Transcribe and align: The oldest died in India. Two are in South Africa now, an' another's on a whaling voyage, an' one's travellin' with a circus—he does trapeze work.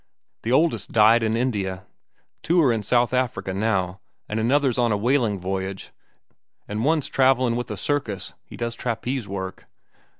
The 0.41 0.51
oldest 0.51 0.91
died 0.91 1.21
in 1.21 1.37
India. 1.37 1.85
Two 2.41 2.59
are 2.63 2.73
in 2.73 2.81
South 2.81 3.13
Africa 3.13 3.53
now, 3.53 3.99
an' 4.27 4.39
another's 4.39 4.79
on 4.79 4.91
a 4.91 4.97
whaling 4.97 5.37
voyage, 5.37 5.91
an' 6.67 6.81
one's 6.81 7.07
travellin' 7.07 7.55
with 7.55 7.69
a 7.69 7.77
circus—he 7.77 8.57
does 8.57 8.73
trapeze 8.73 9.27
work. 9.27 9.67